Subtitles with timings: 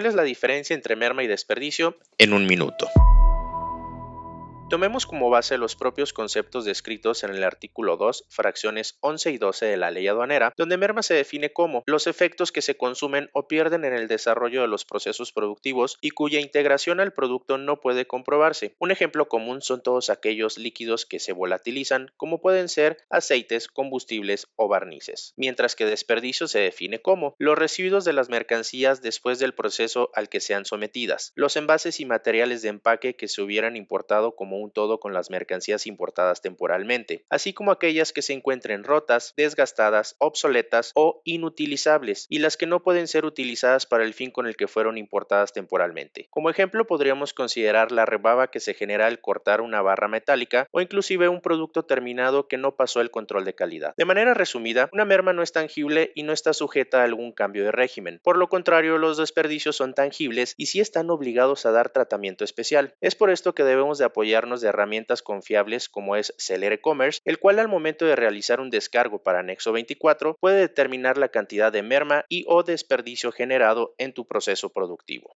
[0.00, 1.98] ¿Cuál es la diferencia entre merma y desperdicio?
[2.16, 2.88] En un minuto.
[4.70, 9.66] Tomemos como base los propios conceptos descritos en el artículo 2, fracciones 11 y 12
[9.66, 13.48] de la ley aduanera, donde merma se define como los efectos que se consumen o
[13.48, 18.06] pierden en el desarrollo de los procesos productivos y cuya integración al producto no puede
[18.06, 18.76] comprobarse.
[18.78, 24.46] Un ejemplo común son todos aquellos líquidos que se volatilizan, como pueden ser aceites, combustibles
[24.54, 29.52] o barnices, mientras que desperdicio se define como los residuos de las mercancías después del
[29.52, 34.36] proceso al que sean sometidas, los envases y materiales de empaque que se hubieran importado
[34.36, 39.34] como un todo con las mercancías importadas temporalmente, así como aquellas que se encuentren rotas,
[39.36, 44.46] desgastadas, obsoletas o inutilizables, y las que no pueden ser utilizadas para el fin con
[44.46, 46.28] el que fueron importadas temporalmente.
[46.30, 50.80] Como ejemplo podríamos considerar la rebaba que se genera al cortar una barra metálica o
[50.80, 53.94] inclusive un producto terminado que no pasó el control de calidad.
[53.96, 57.64] De manera resumida, una merma no es tangible y no está sujeta a algún cambio
[57.64, 58.20] de régimen.
[58.22, 62.94] Por lo contrario, los desperdicios son tangibles y sí están obligados a dar tratamiento especial.
[63.00, 67.38] Es por esto que debemos de apoyarnos de herramientas confiables como es Celere Commerce, el
[67.38, 71.82] cual al momento de realizar un descargo para Nexo 24 puede determinar la cantidad de
[71.82, 75.28] merma y o desperdicio generado en tu proceso productivo.